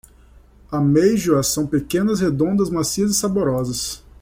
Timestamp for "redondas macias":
2.21-3.11